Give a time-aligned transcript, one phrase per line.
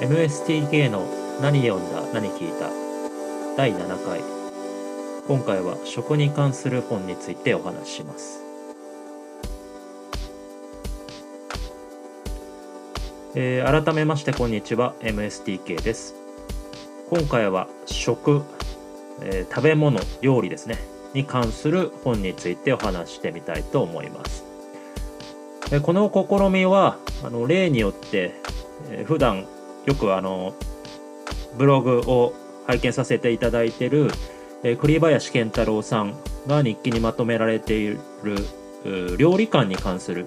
[0.00, 1.04] MSTK の
[1.42, 2.70] 何読んだ何聞いた。
[3.54, 4.22] 第7回。
[5.28, 8.42] 今回は食に関する本についてお話しします、
[13.34, 16.14] えー改めましてこんにちは MSTK です。
[17.10, 18.42] 今回は食、
[19.20, 20.78] えー食べ物料理ですね。
[21.12, 24.44] に関する本についてお話してみたいと思います。
[25.82, 28.32] この試みはあの例によって、
[28.90, 29.44] えー普段
[29.86, 30.54] よくあの
[31.56, 32.32] ブログを
[32.66, 34.10] 拝見させていただいている、
[34.62, 36.14] えー栗林健太郎さん
[36.46, 37.98] が日記にまとめられている
[39.18, 40.26] 料理観に関する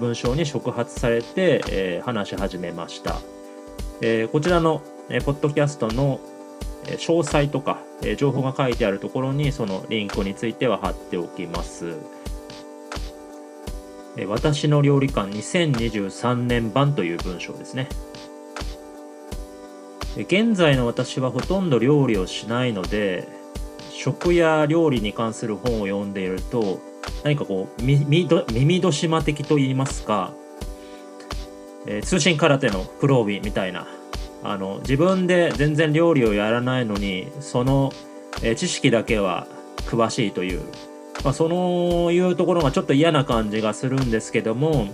[0.00, 3.20] 文章に触発されて、えー話し始めました、
[4.00, 6.20] えーこちらの、えーポッドキャストの
[6.84, 11.94] 詳細とか、えー情報が書いてあるところにそのリンクについては貼っておきます。
[14.16, 17.88] えー私の料理観2023年版という文章ですね。
[20.22, 23.28] 現在の私はほとんど料理をしないので、
[23.92, 26.80] 食や料理に関する本を読んでいると、
[27.22, 30.32] 何かこう、耳戸島的と言いますか、
[31.86, 33.86] えー通信空手の黒帯みたいな、
[34.42, 37.92] あの自分で全然料理をやらないのにその、
[38.42, 39.46] えー知識だけは
[39.86, 40.62] 詳しいという、
[41.24, 44.88] まあ、そのいうところがちょっと嫌な感じがするんですけども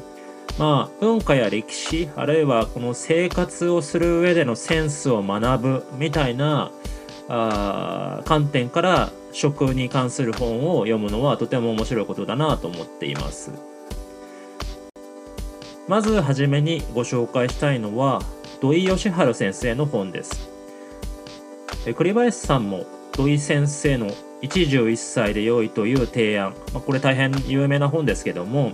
[0.59, 6.71] まあ文化や歴史あるいはこの生活をする上でのセンスを学ぶみたいな
[7.29, 13.53] あ観点から食に関する本を読むのはとても面白いことだなと思っています。
[15.89, 18.23] まずはじめにご紹介したいのは
[18.61, 20.49] 土井善晴先生の本です。
[21.87, 24.09] え栗林さんも土井先生の
[24.41, 28.73] 一汁一菜で良いという提案、まあ、これ大変有名な本ですけども、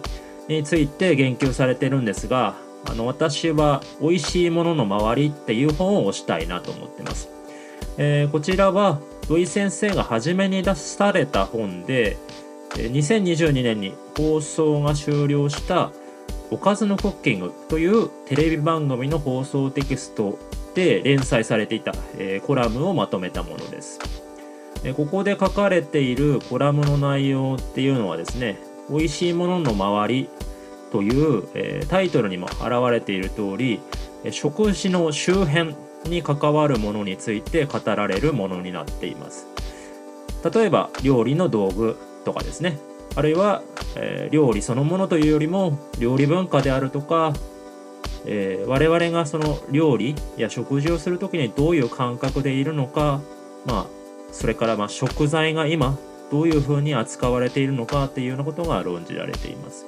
[0.48, 7.28] について言及されてるんですが、あの私は美味しいものの周りっていう本を推したいなと思ってます。
[7.98, 12.16] えーこちらは土井先生が初めに出された本で、
[12.74, 15.90] 2022年に放送が終了した
[16.50, 20.38] おかずのクッキングというテレビ番組の放送テキスト
[20.74, 23.98] で連載されていた、えーコラムをまとめたものです。
[24.96, 28.58] ここで書かれているコラムの内容っていうのはですね、
[28.90, 30.28] 美味しいものの周り
[30.90, 33.80] という、えータイトルにも表れている通り、
[34.30, 39.46] 食事の周辺に関わるものについて語られるものになっています。
[40.52, 42.78] 例えば料理の道具とかですね
[43.16, 43.62] あるいは、
[43.96, 47.32] えー料理そのものというよりも料理文化であるとか、
[48.24, 53.20] えー我々がその料理や食事をする時にどういう感覚でいるのか
[53.66, 53.86] まあ
[54.30, 55.98] それからま食材が今
[56.30, 59.86] どういうふうに扱われているのかっていうようなことが論じられています。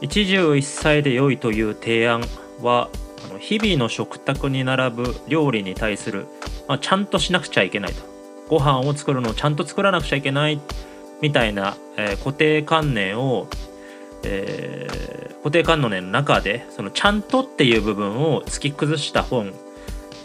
[0.00, 2.22] 一汁一菜で良いという提案
[2.60, 2.88] は
[3.24, 6.26] あの日々の食卓に並ぶ料理に対する、
[6.66, 8.02] まあ、ちゃんとしなくちゃいけないと
[8.48, 10.60] ご飯を作るのをちゃんと作らなくちゃいけない
[11.20, 13.46] みたいな、えー固定観念を、
[14.24, 19.52] えー固定観念の中でそのちゃんとっていう部分を突き崩した本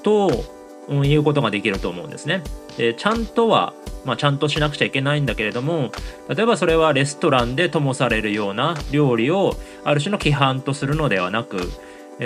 [0.04, 0.44] と、
[0.90, 2.44] いうことができると思うんですね。
[2.78, 3.74] でちゃんとは、
[4.06, 5.92] まあ、ちゃんとしなくちゃいけないんだけれども
[6.30, 11.70] 例えばそれはレストランでともされるような料理をある種の規範とするのではなく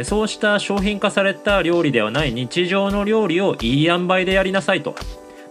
[0.04, 4.96] そうした商品化された料理ではない日常の料理をいい塩梅でやりなさいと。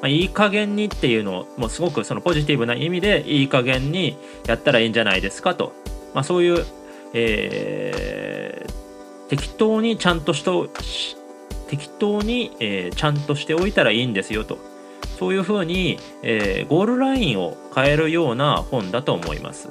[0.00, 4.16] まあ、いい加減にっていうのをもうすごくそのポジティブな意味でいい加減に
[4.47, 5.75] やったらいいんじゃないですかと、
[6.15, 6.65] まあ、そういう、
[7.12, 8.81] えー
[9.31, 11.16] 適当にちゃんとしとし
[11.70, 14.58] 適当に、えーちゃんとしておいたらいいんですよと。
[15.19, 19.70] そういうふうに、えーゴールラインを変えるような本だと思います。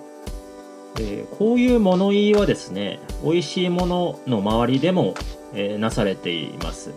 [0.97, 5.13] えーこういう物言いはですね美味しいものの周りでも、
[5.53, 6.93] えーなされています。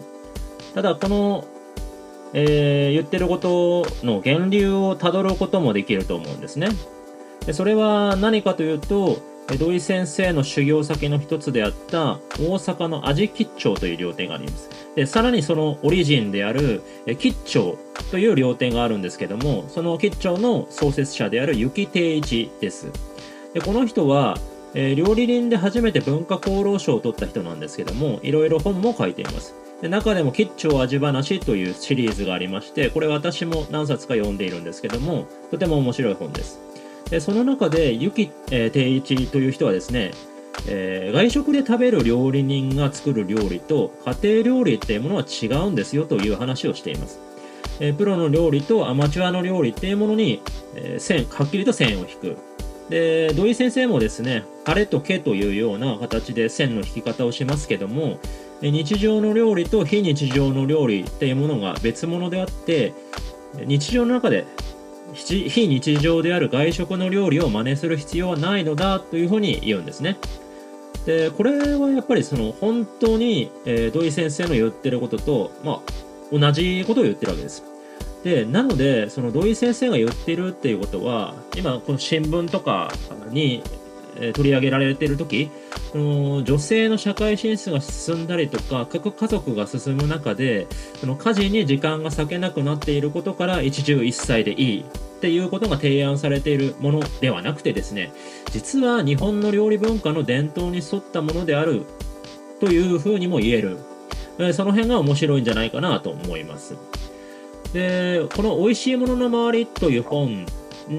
[0.74, 1.44] ただこの、
[2.32, 6.68] えー言ってることの源流をたどることもできると思うんですね。
[7.44, 14.70] でそれは何かというと土井先生の修行先の一つであった大阪の味吉兆という料亭があります。
[14.94, 17.78] でさらにそのオリジンであるえ吉兆
[18.10, 22.90] という料亭があるんですけどもその吉兆の創設者である雪定一です。
[23.54, 24.38] でこの人は、
[24.74, 29.54] えー料理人で初めて文化功労賞を取った人なんですけどもいろいろ本も書いています。
[29.82, 36.60] で中でも「吉兆味話」というシリーズがありましてこれ私も何冊か読んでいるんですけどもとても面白い本です。
[37.12, 40.12] でその中でゆき、えー定一という人はですね、
[40.66, 43.92] えー外食で食べる料理人が作る料理と
[44.22, 47.20] 家庭料理っていうものは違うんですよという話をしています。
[47.80, 50.40] えープロの料理とアマチュアの料理っていうものに、
[50.74, 52.38] えー線はっきりと線を引く。
[52.88, 58.18] で土井先生もですね「晴れとけ」というような形で線の引き方をしますけども
[58.62, 62.92] 日常の料理と非日常の料理っていうものが別物であって
[63.66, 64.44] 日常の中で
[65.14, 70.18] 非日常である外食の料理を真似する必要はないのだというふうに言うんですね。
[71.06, 77.64] でこれはやっぱりその本当に、えー、土井先生の言ってることと、まあ、同じことを言ってるわけです。
[78.22, 82.92] でなのでその土井先生が言ってるっていうことは今この新聞とか
[83.30, 83.64] に
[84.34, 85.50] 取り上げられている時
[85.92, 90.66] その女性の社会進出が進んだりとか各家族が進む中で
[91.00, 94.84] その家事に時間が割けなくなっていることから一汁一菜でいいっ
[95.20, 98.12] ていうことが提案されているものではなくてですね
[98.50, 101.82] 実は日本の料理文化の伝統に沿ったものである
[102.60, 103.78] というふうにも言える
[104.52, 106.76] その辺が面白いんじゃないかなと思います。
[107.72, 110.46] でこの「美味しいものの周り」という本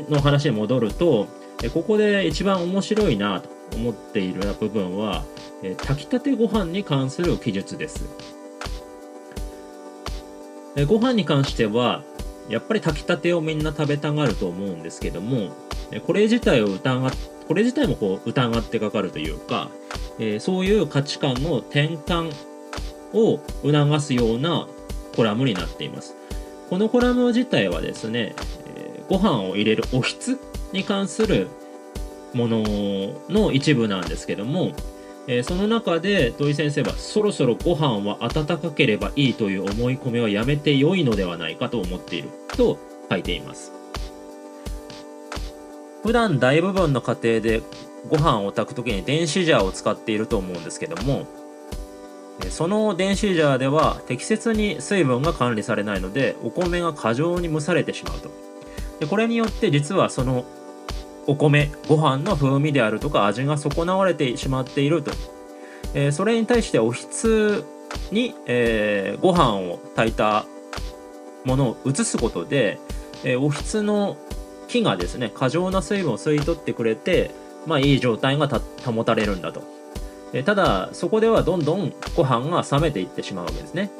[0.09, 1.27] の話に戻ると
[1.71, 5.23] ここで一番面白いなと思っている部分は
[5.77, 8.05] 炊きたてご飯に関する記述です。
[10.87, 12.03] ご飯に関しては
[12.49, 15.51] やっぱり炊きたてをみんな食べたがると思うんですけども
[16.07, 17.11] これ自体を疑
[17.47, 19.69] これ自体もこう疑ってかかるというか、
[20.17, 22.33] えー、そういう価値観の転換
[23.13, 24.67] を促すような
[25.15, 26.15] コラムになっています。
[26.69, 28.33] このコラム自体はですね、
[28.75, 30.39] えー、ご飯を入れるおひつ
[30.73, 31.47] に関する
[32.33, 32.63] もの
[33.29, 34.71] の一部なんですけども、
[35.27, 42.77] えー、その中で土井先生はそろそろご飯は温かければいいという思い込みはやめて良いのではないかと思っていると
[43.09, 43.71] 書いています。
[46.03, 47.61] 普段大部分の家庭で
[48.09, 51.25] ご飯を炊く時に電子ジャーを使っていると思うんですけども
[52.49, 58.29] その電子ジャーでは適切に水分が管理されないのでお米が過剰に蒸されてしまうと。
[58.99, 60.43] でこれによって実はその
[61.27, 65.11] お米ご飯の風味であるとか味が損なわれてしまっていると、
[65.93, 67.65] えー、それに対しておひつ
[68.11, 70.45] に、えー、ご飯を炊いた
[71.45, 72.79] ものを移すことで、
[73.23, 74.17] えー、おひつの
[74.67, 77.31] 木がですね過剰な水分を吸い取ってくれて
[77.65, 78.47] まあいい状態が
[78.85, 79.63] 保たれるんだと。
[80.33, 83.91] えただそこではどんどんご飯が冷めていってしまうわけですね。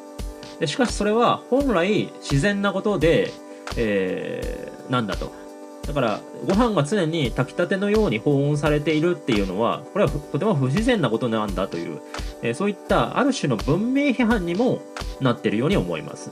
[0.60, 3.32] でしかしそれは本来自然なことで、
[3.78, 5.32] えー、なんだと。
[5.88, 12.02] だからご飯が常に炊きたてのように保温されているっていうのはこれはとても不自然なことなんだという、
[12.42, 14.82] えー、そういったある種の文明批判にも
[15.20, 16.32] なっているように思います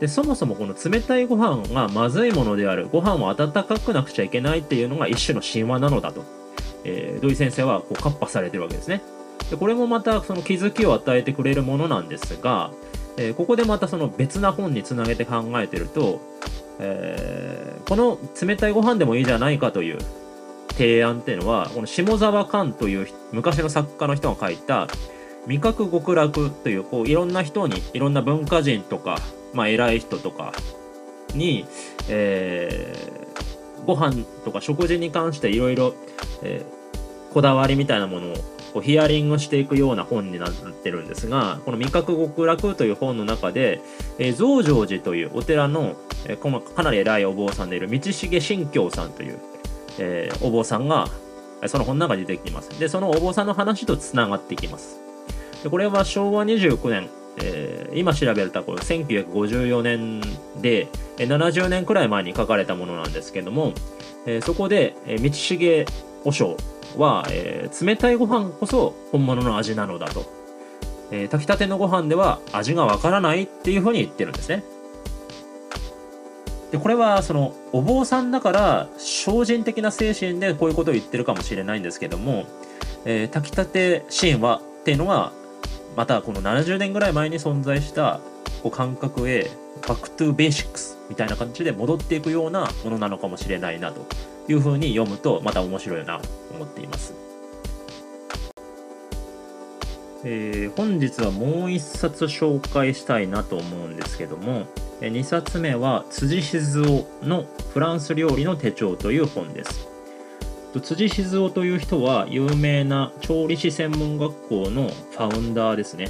[0.00, 6.42] でそもそもこの冷たいご飯がまずいものであるご飯を温かくなくちゃいけないっていうのが一種の神話なのだと
[6.84, 9.02] えー、土井先生はこうカッパされてるわけですね。
[9.50, 12.70] でこれもまたその気づきを与えてくれるものなんですが、
[13.16, 16.20] えー、ここでまたその別な本につなげて考えてると、
[16.84, 19.98] えー、この冷たいご飯でもいいじゃないかという
[20.72, 24.88] 提案っていうのはこの下沢寛という昔の作家の人が書いた
[25.46, 29.18] 「味覚極楽」というこういろんな人にいろんな文化人とか、
[29.52, 30.52] まあ、偉い人とか
[31.34, 31.66] に、
[32.08, 35.94] えー、ご飯とか食事に関していろいろ
[36.42, 38.34] えー、こだわりみたいなものを
[38.72, 43.80] こうヒアリングしていくような本になってるんですがこの「味覚極楽」という本の中で、
[44.18, 45.96] えー、増上寺というお寺の、
[46.26, 49.38] えー、かなり偉いお坊さんでいる道重信教さんという、
[49.98, 51.08] えー、お坊さんが
[51.66, 52.70] その本の中に出てきます。
[52.80, 54.98] でそのお坊さんの話とつながってきます。
[55.62, 60.20] でこれは昭和29年えー、今調べるとこれ1954年
[60.60, 63.72] で70年くらい前に書かれたものなんですけども、
[64.26, 65.86] えー、そこで、えー、道重
[66.24, 66.56] 和尚
[66.96, 70.24] は、えー、冷たいご飯こそ本物の味なのだと、
[71.10, 74.62] えー、炊きたてのご飯では味がわからないっていうふうに言ってるんですね。
[76.72, 82.46] でこれはそのお坊さんだから精進的な精神でこういうことを言ってるかもしれないんですけども、
[83.04, 85.32] えー、炊きたて神話っていうのが
[85.96, 88.20] またこの70年ぐらい前に存在した
[88.62, 89.50] こう感覚へ
[89.86, 94.06] back to basics みたいな感じで戻っていくようなものなのかもしれないなと
[94.48, 96.20] いうふうに読むとまた面白いな。
[96.62, 97.14] 思っています。
[100.24, 104.66] えー、本日はもう一冊紹介したいなと思うんですけども
[105.00, 109.88] 2冊目は辻静雄のフランス料理の手帳という本です。
[110.80, 116.08] 辻静雄という人は有名な調理師専門学校のファウンダーですね。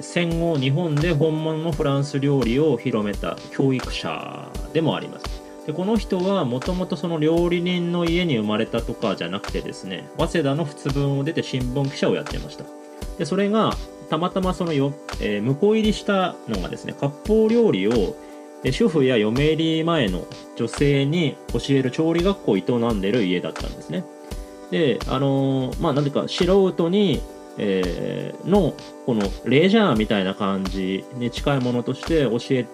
[0.00, 5.45] 戦後日本で本物のフランス料理を広めた教育者でもあります。
[5.66, 12.64] でこの人はもともとその料理人の家に生まれたとかじゃなくてですね早稲田の仏文を出て新聞記者をやってました
[13.18, 13.72] でそれが
[14.08, 18.16] たまたまそのよ、えー、向こう入りしたのがですね割烹料理を、
[18.72, 24.04] 主婦や嫁入り前の女性に教える調理学校を営んでる家だったんですね。
[24.70, 27.22] で、あのー、まあ、なんていうか、素人に、
[27.58, 32.66] えー、の、このレジャーみたいな感じに近いものとして教え、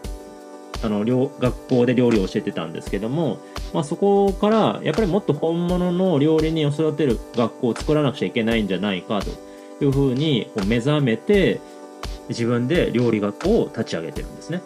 [0.82, 3.38] あの、学校で料理を教えてたんですけども、
[3.72, 9.30] まあ、そこから、やっぱりもっと本物の料理人を育てる学校を作らなくちゃいけないんじゃないかと
[9.84, 11.60] いうふうにこう目覚めて、
[12.28, 14.62] 自分で料理学校を立ち上げてるんですね。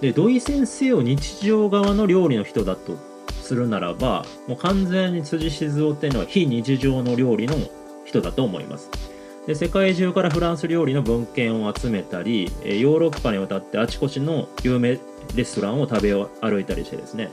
[0.00, 2.96] で土井先生を日常側の料理の人だと
[3.42, 7.54] するならばもう完全に辻静雄っていうのは非日常の料理の
[8.06, 8.90] 人だと思います
[9.50, 14.96] で世界中からフランス料理の文献を集めたりヨーロッパに渡ってあちこちの有名
[15.34, 17.30] レストランを食べ歩いたりしてですね、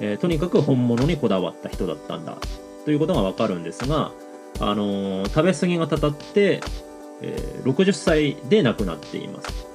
[0.00, 2.36] えー、とにかく本物にこだわった人だったんだ
[2.84, 4.10] ということがわかるんですが、
[4.58, 6.60] あのー、食べ過ぎがたたって、
[7.22, 9.68] えー、60歳で亡くなっています。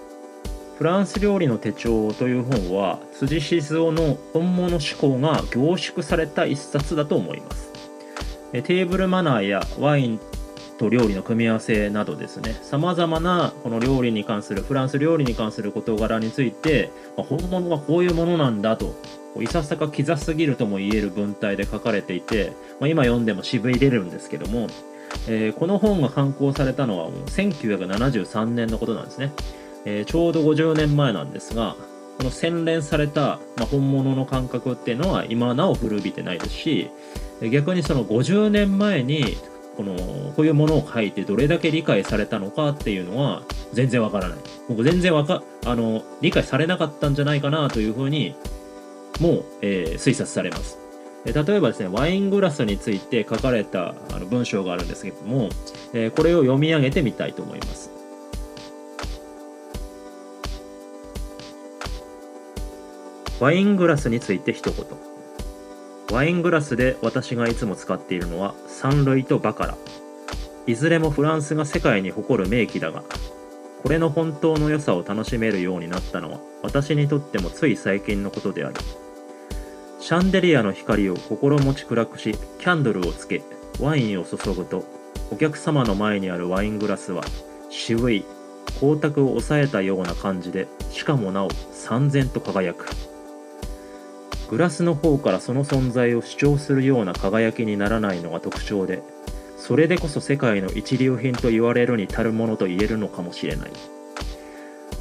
[0.77, 7.71] フランス料理の手帳という本は辻静雄の本物志向が凝縮された一冊だと思います。
[8.51, 10.19] テーブルマナーやワイン
[10.77, 18.96] と料理の組み合わせなどですねさまざまなこの料理に関するフランス料理に関する事柄について、まあ、本物はこういうものなんだと
[19.41, 24.67] いささかキザすぎるとも言える文体で書かれていて、まあ、今読んでもしびれるんですけども、
[25.27, 29.32] えー、この本が刊行されたのは1973年のことなんですね。
[29.84, 31.75] えー、ちょうど50年前なんですが、
[32.17, 36.89] この洗練された、まあ、本物の感覚っていうのは今なお古びてないですし、
[37.51, 39.38] 逆にその50年前に
[39.75, 39.96] この
[40.36, 44.38] こういうものを書いてどれだけ理解されたのかっていうのは全然わからない。
[44.70, 48.36] 僕全然わかあの理解されなかったんじゃないかなというふうに
[49.20, 50.79] もう、えー、推察されます。
[51.25, 55.50] 例えばですね、ワイングラスについて書かれたあの文章があるんですけども、
[55.94, 57.89] えー、これを読み上げてみたいと思います。
[63.39, 65.14] ワイングラスについて一言
[66.12, 69.77] ワイングラスで私がいつも使っているのはサンルイとバカラ。
[70.67, 73.03] いずれもフランスが世界に誇る名器だが
[73.83, 78.75] これの本当の良さを楽しめるようになったのは私にとってもつい最近のことである。
[80.00, 83.41] シャンデリアの光を心持ち暗くしキャンドルをつけ
[83.79, 84.85] ワインを注ぐと
[85.31, 87.24] お客様の前にあるワイングラスは
[87.71, 88.24] 渋い
[88.75, 93.14] 光沢を抑えたような感じでしかもなお三然と輝く。
[94.49, 99.01] グラスの方からその存在を主張するような輝きにならないのが特徴で
[99.57, 103.71] それでこそ世界の一流品と言われるに足るものと言えるのかもしれない。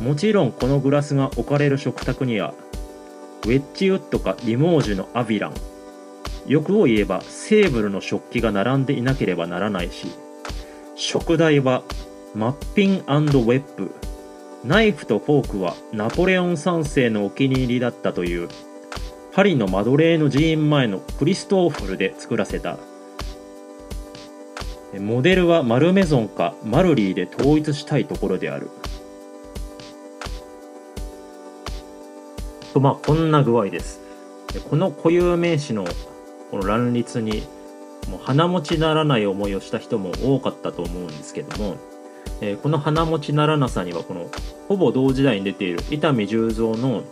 [0.01, 2.55] もちろんこのグラスが置かれる食卓には
[3.45, 5.55] ウェッジウッドかリモージュのアビランド
[6.47, 10.09] 欲を言えばセーブルの食器が並んでいなければならないし
[10.97, 11.83] 食材は
[12.35, 13.95] マッピン＆ウェッブ
[14.65, 18.49] ナイフとフォークはナポレオン3世のお気に入りだったという
[19.35, 22.79] パリのマドレーヌ寺院前のクリストーフルで作らせた。
[25.01, 28.71] モデルはマルメゾンかマルリーで統一したいところである。
[32.73, 34.01] とまあこんな具合です。
[34.71, 35.85] この固有名詞の
[36.53, 37.43] この乱立に
[38.09, 41.77] もう鼻持ちならない思いをした人も多かったと思うんですけども、
[42.41, 44.31] えこの鼻持ちならなさにはこの
[44.69, 47.03] ほぼ同時代に出ている伊丹十三の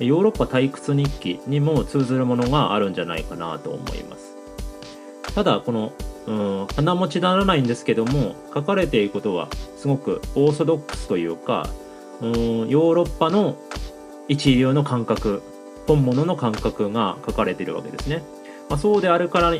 [0.00, 4.36] ヨーロッパ退屈日記にも通ずるものがあるんじゃないかなと思います。
[5.34, 5.92] ただ、この、
[6.26, 11.68] うん、鼻持ちならないんですけども、書かれていることはすごくオーソドックスというか、
[12.20, 13.56] うん、ヨーロッパの
[14.28, 15.42] 一流の感覚、
[15.86, 18.22] 本物の感覚が書かれているわけですね。
[18.68, 19.54] まあ、そうであるから、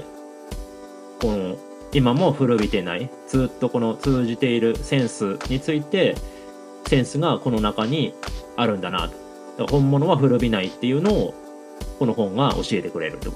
[1.21, 1.57] この、
[1.93, 6.17] 今も古びてない、ずっとこの通じているセンスについて、
[6.87, 8.15] センスがこの中に
[8.57, 9.28] あるんだなと。
[9.67, 11.35] 本物は古びないっていうのを
[11.99, 13.31] この本が教えてくれると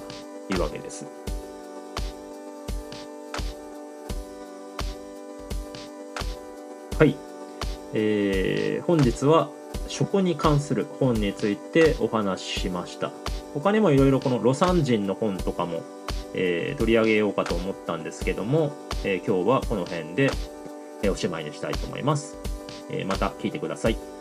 [0.53, 1.07] いうわけです。
[6.99, 7.17] はい。
[7.95, 9.51] えー、本日は
[9.89, 13.11] 食に関する本についてお話ししました。
[13.55, 15.83] 他にもいろいろこの魯山人の本とかも、
[16.35, 18.73] えー、取り上げようかと思ったんですけども、
[19.05, 20.31] えー、今日はこの辺で、
[21.03, 22.37] えおしまいにしたいと思います。
[22.91, 24.12] えまた聞いてください。